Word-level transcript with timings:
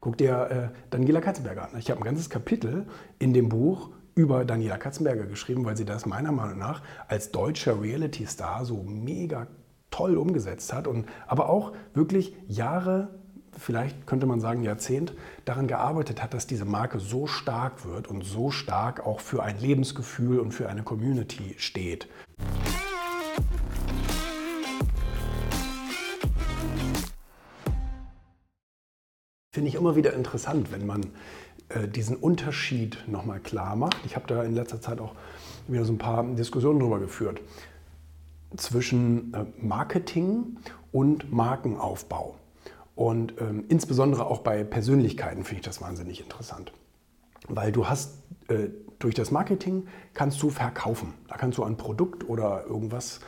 Guck 0.00 0.16
dir 0.16 0.72
äh, 0.72 0.76
Daniela 0.88 1.20
Katzenberger 1.20 1.64
an. 1.64 1.78
Ich 1.78 1.90
habe 1.90 2.00
ein 2.00 2.04
ganzes 2.04 2.30
Kapitel 2.30 2.86
in 3.18 3.34
dem 3.34 3.50
Buch 3.50 3.90
über 4.14 4.46
Daniela 4.46 4.78
Katzenberger 4.78 5.26
geschrieben, 5.26 5.66
weil 5.66 5.76
sie 5.76 5.84
das 5.84 6.06
meiner 6.06 6.32
Meinung 6.32 6.58
nach 6.58 6.82
als 7.06 7.32
deutscher 7.32 7.82
Reality-Star 7.82 8.64
so 8.64 8.82
mega 8.82 9.46
toll 9.90 10.16
umgesetzt 10.16 10.72
hat 10.72 10.86
und 10.86 11.06
aber 11.26 11.50
auch 11.50 11.72
wirklich 11.92 12.34
Jahre, 12.48 13.08
vielleicht 13.58 14.06
könnte 14.06 14.24
man 14.24 14.40
sagen 14.40 14.62
Jahrzehnt, 14.62 15.12
daran 15.44 15.66
gearbeitet 15.66 16.22
hat, 16.22 16.32
dass 16.32 16.46
diese 16.46 16.64
Marke 16.64 16.98
so 16.98 17.26
stark 17.26 17.84
wird 17.84 18.08
und 18.08 18.24
so 18.24 18.50
stark 18.50 19.04
auch 19.04 19.20
für 19.20 19.42
ein 19.42 19.58
Lebensgefühl 19.60 20.38
und 20.38 20.52
für 20.52 20.70
eine 20.70 20.82
Community 20.82 21.56
steht. 21.58 22.08
Finde 29.60 29.68
ich 29.68 29.74
immer 29.74 29.94
wieder 29.94 30.14
interessant, 30.14 30.72
wenn 30.72 30.86
man 30.86 31.02
äh, 31.68 31.86
diesen 31.86 32.16
Unterschied 32.16 33.04
nochmal 33.06 33.40
klar 33.40 33.76
macht. 33.76 33.98
Ich 34.06 34.16
habe 34.16 34.26
da 34.26 34.42
in 34.42 34.54
letzter 34.54 34.80
Zeit 34.80 35.02
auch 35.02 35.14
wieder 35.68 35.84
so 35.84 35.92
ein 35.92 35.98
paar 35.98 36.24
Diskussionen 36.24 36.78
darüber 36.78 36.98
geführt 36.98 37.42
zwischen 38.56 39.34
äh, 39.34 39.44
Marketing 39.58 40.56
und 40.92 41.30
Markenaufbau. 41.30 42.36
Und 42.94 43.34
ähm, 43.38 43.64
insbesondere 43.68 44.24
auch 44.24 44.38
bei 44.38 44.64
Persönlichkeiten 44.64 45.44
finde 45.44 45.60
ich 45.60 45.66
das 45.66 45.82
wahnsinnig 45.82 46.22
interessant. 46.22 46.72
Weil 47.46 47.70
du 47.70 47.86
hast 47.86 48.14
äh, 48.48 48.68
durch 48.98 49.14
das 49.14 49.30
Marketing 49.30 49.88
kannst 50.14 50.42
du 50.42 50.48
verkaufen. 50.48 51.12
Da 51.28 51.36
kannst 51.36 51.58
du 51.58 51.64
ein 51.64 51.76
Produkt 51.76 52.26
oder 52.26 52.64
irgendwas 52.66 53.20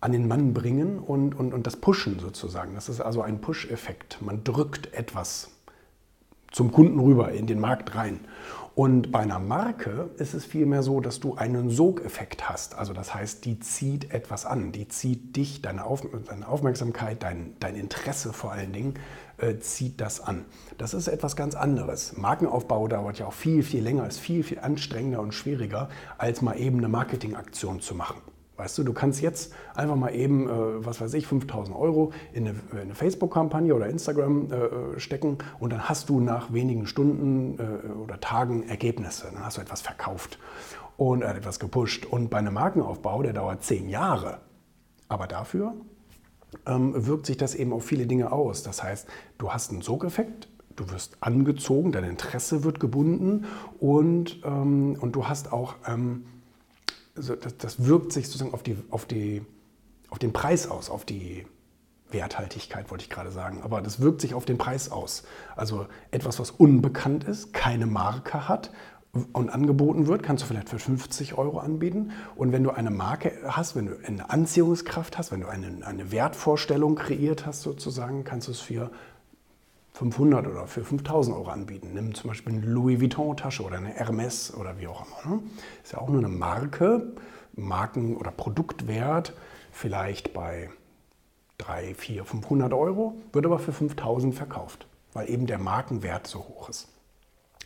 an 0.00 0.10
den 0.10 0.26
Mann 0.26 0.52
bringen 0.52 0.98
und, 0.98 1.36
und, 1.36 1.54
und 1.54 1.64
das 1.64 1.76
pushen 1.76 2.18
sozusagen. 2.18 2.74
Das 2.74 2.88
ist 2.88 3.00
also 3.00 3.22
ein 3.22 3.40
Push-Effekt. 3.40 4.20
Man 4.20 4.42
drückt 4.42 4.92
etwas 4.92 5.52
zum 6.56 6.72
Kunden 6.72 6.98
rüber, 6.98 7.32
in 7.32 7.46
den 7.46 7.60
Markt 7.60 7.94
rein. 7.96 8.20
Und 8.74 9.12
bei 9.12 9.18
einer 9.20 9.38
Marke 9.38 10.08
ist 10.16 10.32
es 10.32 10.46
vielmehr 10.46 10.82
so, 10.82 11.02
dass 11.02 11.20
du 11.20 11.34
einen 11.34 11.68
Sogeffekt 11.68 12.48
hast. 12.48 12.78
Also 12.78 12.94
das 12.94 13.14
heißt, 13.14 13.44
die 13.44 13.60
zieht 13.60 14.10
etwas 14.10 14.46
an, 14.46 14.72
die 14.72 14.88
zieht 14.88 15.36
dich, 15.36 15.60
deine, 15.60 15.84
Auf 15.84 16.06
deine 16.26 16.48
Aufmerksamkeit, 16.48 17.22
dein, 17.22 17.56
dein, 17.60 17.76
Interesse 17.76 18.32
vor 18.32 18.52
allen 18.52 18.72
Dingen, 18.72 18.94
äh, 19.36 19.58
zieht 19.58 20.00
das 20.00 20.22
an. 20.22 20.46
Das 20.78 20.94
ist 20.94 21.08
etwas 21.08 21.36
ganz 21.36 21.54
anderes. 21.54 22.16
Markenaufbau 22.16 22.88
dauert 22.88 23.18
ja 23.18 23.26
auch 23.26 23.34
viel, 23.34 23.62
viel 23.62 23.82
länger, 23.82 24.06
ist 24.06 24.18
viel, 24.18 24.42
viel 24.42 24.58
anstrengender 24.58 25.20
und 25.20 25.34
schwieriger, 25.34 25.90
als 26.16 26.40
mal 26.40 26.58
eben 26.58 26.78
eine 26.78 26.88
Marketingaktion 26.88 27.82
zu 27.82 27.94
machen. 27.94 28.16
Weißt 28.56 28.78
du, 28.78 28.84
du 28.84 28.92
kannst 28.94 29.20
jetzt 29.20 29.52
einfach 29.74 29.96
mal 29.96 30.14
eben, 30.14 30.48
äh, 30.48 30.52
was 30.84 31.00
weiß 31.00 31.12
ich, 31.14 31.26
5000 31.26 31.76
Euro 31.76 32.12
in 32.32 32.48
eine, 32.48 32.56
eine 32.80 32.94
Facebook-Kampagne 32.94 33.74
oder 33.74 33.88
Instagram 33.88 34.50
äh, 34.50 34.98
stecken 34.98 35.38
und 35.58 35.72
dann 35.72 35.88
hast 35.88 36.08
du 36.08 36.20
nach 36.20 36.52
wenigen 36.52 36.86
Stunden 36.86 37.58
äh, 37.58 37.88
oder 37.88 38.18
Tagen 38.18 38.66
Ergebnisse. 38.66 39.28
Dann 39.32 39.44
hast 39.44 39.58
du 39.58 39.60
etwas 39.60 39.82
verkauft 39.82 40.38
und 40.96 41.22
äh, 41.22 41.26
etwas 41.26 41.60
gepusht. 41.60 42.06
Und 42.06 42.30
bei 42.30 42.38
einem 42.38 42.54
Markenaufbau, 42.54 43.22
der 43.22 43.34
dauert 43.34 43.62
zehn 43.62 43.88
Jahre. 43.90 44.38
Aber 45.08 45.26
dafür 45.26 45.74
ähm, 46.66 47.06
wirkt 47.06 47.26
sich 47.26 47.36
das 47.36 47.54
eben 47.54 47.72
auf 47.72 47.84
viele 47.84 48.06
Dinge 48.06 48.32
aus. 48.32 48.62
Das 48.62 48.82
heißt, 48.82 49.06
du 49.36 49.52
hast 49.52 49.70
einen 49.70 49.82
Sogeffekt, 49.82 50.48
du 50.76 50.90
wirst 50.90 51.18
angezogen, 51.20 51.92
dein 51.92 52.04
Interesse 52.04 52.64
wird 52.64 52.80
gebunden 52.80 53.44
und, 53.78 54.40
ähm, 54.44 54.96
und 54.98 55.12
du 55.12 55.28
hast 55.28 55.52
auch. 55.52 55.74
Ähm, 55.86 56.24
also 57.16 57.34
das, 57.36 57.56
das, 57.56 57.84
wirkt 57.84 58.12
sich 58.12 58.26
sozusagen 58.26 58.52
auf, 58.52 58.62
die, 58.62 58.76
auf, 58.90 59.06
die, 59.06 59.44
auf 60.10 60.18
den 60.18 60.32
Preis 60.32 60.68
aus, 60.68 60.90
auf 60.90 61.04
die 61.04 61.46
Werthaltigkeit, 62.10 62.90
wollte 62.90 63.04
ich 63.04 63.10
gerade 63.10 63.30
sagen. 63.30 63.62
Aber 63.62 63.80
das 63.80 64.00
wirkt 64.00 64.20
sich 64.20 64.34
auf 64.34 64.44
den 64.44 64.58
Preis 64.58 64.90
aus. 64.90 65.24
Also 65.56 65.86
etwas, 66.10 66.38
was 66.38 66.50
unbekannt 66.50 67.24
ist, 67.24 67.52
keine 67.52 67.86
Marke 67.86 68.48
hat 68.48 68.70
und 69.32 69.50
angeboten 69.50 70.06
wird, 70.06 70.22
kannst 70.22 70.44
du 70.44 70.48
vielleicht 70.48 70.68
für 70.68 70.78
50 70.78 71.38
Euro 71.38 71.58
anbieten. 71.58 72.12
Und 72.36 72.52
wenn 72.52 72.62
du 72.62 72.70
eine 72.70 72.90
Marke 72.90 73.32
hast, 73.46 73.74
wenn 73.74 73.86
du 73.86 73.96
eine 74.06 74.30
Anziehungskraft 74.30 75.18
hast, 75.18 75.32
wenn 75.32 75.40
du 75.40 75.48
eine, 75.48 75.86
eine 75.86 76.12
Wertvorstellung 76.12 76.96
kreiert 76.96 77.46
hast 77.46 77.62
sozusagen, 77.62 78.24
kannst 78.24 78.48
du 78.48 78.52
es 78.52 78.60
für 78.60 78.90
500 79.96 80.46
oder 80.46 80.66
für 80.66 80.84
5000 80.84 81.34
Euro 81.34 81.48
anbieten. 81.48 81.92
Nimm 81.94 82.14
zum 82.14 82.28
Beispiel 82.28 82.52
eine 82.52 82.66
Louis 82.66 83.00
Vuitton-Tasche 83.00 83.62
oder 83.62 83.78
eine 83.78 83.88
Hermes 83.88 84.52
oder 84.54 84.78
wie 84.78 84.88
auch 84.88 85.06
immer. 85.06 85.36
Ne? 85.36 85.42
Ist 85.82 85.92
ja 85.92 85.98
auch 85.98 86.10
nur 86.10 86.18
eine 86.18 86.28
Marke, 86.28 87.14
Marken- 87.54 88.14
oder 88.18 88.30
Produktwert 88.30 89.32
vielleicht 89.72 90.34
bei 90.34 90.68
3, 91.56 91.94
4, 91.94 92.26
500 92.26 92.74
Euro, 92.74 93.14
wird 93.32 93.46
aber 93.46 93.58
für 93.58 93.72
5000 93.72 94.34
verkauft, 94.34 94.86
weil 95.14 95.30
eben 95.30 95.46
der 95.46 95.58
Markenwert 95.58 96.26
so 96.26 96.40
hoch 96.40 96.68
ist. 96.68 96.88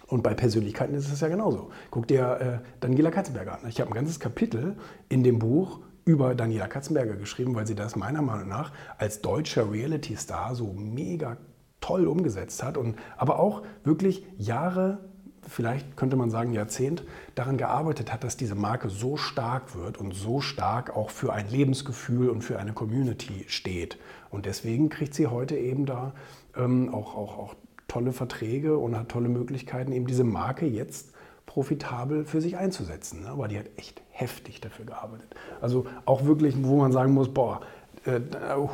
Und 0.07 0.23
bei 0.23 0.33
Persönlichkeiten 0.33 0.95
ist 0.95 1.13
es 1.13 1.21
ja 1.21 1.27
genauso. 1.27 1.73
Guck 1.91 2.07
dir 2.07 2.63
äh, 2.63 2.67
Daniela 2.79 3.11
Katzenberger 3.11 3.55
an. 3.55 3.69
Ich 3.69 3.81
habe 3.81 3.91
ein 3.91 3.95
ganzes 3.95 4.21
Kapitel 4.21 4.77
in 5.09 5.25
dem 5.25 5.41
Buch 5.41 5.81
über 6.05 6.37
Daniela 6.37 6.69
Katzenberger 6.69 7.17
geschrieben, 7.17 7.57
weil 7.57 7.67
sie 7.67 7.75
das 7.75 7.97
meiner 7.97 8.23
Meinung 8.23 8.49
nach 8.49 8.73
als 8.99 9.21
deutscher 9.21 9.71
Reality-Star 9.73 10.55
so 10.55 10.73
mega 10.73 11.37
toll 11.91 12.07
umgesetzt 12.07 12.63
hat 12.63 12.77
und 12.77 12.97
aber 13.17 13.41
auch 13.41 13.63
wirklich 13.83 14.25
Jahre, 14.39 14.99
vielleicht 15.49 15.97
könnte 15.97 16.15
man 16.15 16.31
sagen 16.31 16.53
Jahrzehnt, 16.53 17.03
daran 17.35 17.57
gearbeitet 17.57 18.13
hat, 18.13 18.23
dass 18.23 18.37
diese 18.37 18.55
Marke 18.55 18.89
so 18.89 19.17
stark 19.17 19.75
wird 19.75 19.99
und 19.99 20.15
so 20.15 20.41
stark 20.41 20.97
auch 20.97 21.11
für 21.11 21.33
ein 21.33 21.51
Lebensgefühl 21.51 22.29
und 22.29 22.43
für 22.43 22.61
eine 22.61 22.73
Community 22.73 23.45
steht. 23.49 23.99
Und 24.31 24.47
deswegen 24.47 24.89
kriegt 24.89 25.15
sie 25.15 25.27
heute 25.27 25.57
eben 25.57 25.85
da 25.85 26.13
ähm, 26.57 26.95
auch, 26.95 27.17
auch, 27.17 27.39
auch 27.39 27.55
tolle 27.89 28.13
Verträge 28.13 28.79
und 28.79 28.97
hat 28.97 29.09
tolle 29.09 29.29
Möglichkeiten, 29.29 29.91
eben 29.91 30.07
diese 30.07 30.23
Marke 30.23 30.67
jetzt 30.67 31.13
profitabel 31.47 32.25
für 32.25 32.41
sich 32.41 32.57
einzusetzen. 32.57 33.23
Ne? 33.23 33.31
Aber 33.31 33.49
die 33.49 33.59
hat 33.59 33.67
echt 33.77 34.01
heftig 34.11 34.61
dafür 34.61 34.85
gearbeitet. 34.85 35.35
Also 35.61 35.87
auch 36.05 36.25
wirklich, 36.25 36.55
wo 36.63 36.77
man 36.77 36.93
sagen 36.93 37.13
muss, 37.13 37.35
boah, 37.35 37.63
äh, 38.05 38.21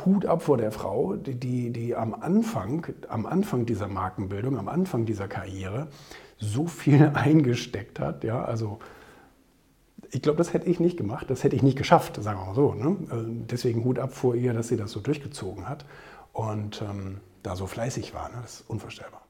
Hut 0.05 0.25
ab 0.25 0.43
vor 0.43 0.57
der 0.57 0.71
Frau, 0.71 1.15
die, 1.15 1.35
die, 1.35 1.71
die 1.71 1.95
am, 1.95 2.13
Anfang, 2.13 2.85
am 3.09 3.25
Anfang 3.25 3.65
dieser 3.65 3.87
Markenbildung, 3.87 4.57
am 4.57 4.67
Anfang 4.67 5.05
dieser 5.05 5.27
Karriere 5.27 5.87
so 6.37 6.67
viel 6.67 7.11
eingesteckt 7.13 7.99
hat. 7.99 8.23
Ja, 8.23 8.43
also 8.43 8.79
ich 10.11 10.21
glaube, 10.21 10.37
das 10.37 10.53
hätte 10.53 10.67
ich 10.67 10.79
nicht 10.79 10.97
gemacht, 10.97 11.29
das 11.29 11.43
hätte 11.43 11.55
ich 11.55 11.63
nicht 11.63 11.77
geschafft, 11.77 12.21
sagen 12.21 12.39
wir 12.39 12.45
mal 12.45 12.55
so. 12.55 12.73
Ne? 12.73 12.97
Äh, 13.11 13.45
deswegen 13.49 13.83
Hut 13.83 13.99
ab 13.99 14.13
vor 14.13 14.35
ihr, 14.35 14.53
dass 14.53 14.69
sie 14.69 14.77
das 14.77 14.91
so 14.91 14.99
durchgezogen 14.99 15.67
hat 15.67 15.85
und 16.33 16.81
ähm, 16.81 17.19
da 17.43 17.55
so 17.55 17.67
fleißig 17.67 18.13
war. 18.13 18.29
Ne? 18.29 18.37
Das 18.41 18.61
ist 18.61 18.69
unvorstellbar. 18.69 19.26